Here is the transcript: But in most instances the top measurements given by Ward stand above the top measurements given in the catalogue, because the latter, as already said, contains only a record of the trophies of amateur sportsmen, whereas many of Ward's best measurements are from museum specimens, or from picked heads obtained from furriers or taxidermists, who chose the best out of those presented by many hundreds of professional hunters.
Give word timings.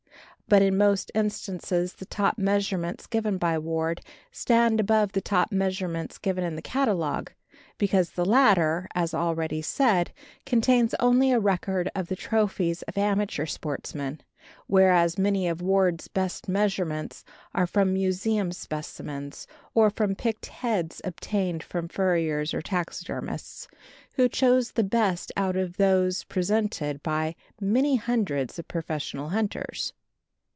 But 0.49 0.61
in 0.61 0.75
most 0.77 1.11
instances 1.15 1.93
the 1.93 2.05
top 2.05 2.37
measurements 2.37 3.07
given 3.07 3.37
by 3.37 3.57
Ward 3.57 4.01
stand 4.33 4.81
above 4.81 5.13
the 5.13 5.21
top 5.21 5.49
measurements 5.49 6.17
given 6.17 6.43
in 6.43 6.55
the 6.57 6.61
catalogue, 6.61 7.31
because 7.77 8.09
the 8.09 8.25
latter, 8.25 8.89
as 8.93 9.13
already 9.13 9.61
said, 9.61 10.11
contains 10.45 10.93
only 10.99 11.31
a 11.31 11.39
record 11.39 11.89
of 11.95 12.07
the 12.09 12.17
trophies 12.17 12.81
of 12.81 12.97
amateur 12.97 13.45
sportsmen, 13.45 14.19
whereas 14.67 15.17
many 15.17 15.47
of 15.47 15.61
Ward's 15.61 16.09
best 16.09 16.49
measurements 16.49 17.23
are 17.53 17.65
from 17.65 17.93
museum 17.93 18.51
specimens, 18.51 19.47
or 19.73 19.89
from 19.89 20.15
picked 20.15 20.47
heads 20.47 20.99
obtained 21.05 21.63
from 21.63 21.87
furriers 21.87 22.53
or 22.53 22.61
taxidermists, 22.61 23.69
who 24.15 24.27
chose 24.27 24.73
the 24.73 24.83
best 24.83 25.31
out 25.37 25.55
of 25.55 25.77
those 25.77 26.25
presented 26.25 27.01
by 27.01 27.37
many 27.61 27.95
hundreds 27.95 28.59
of 28.59 28.67
professional 28.67 29.29
hunters. 29.29 29.93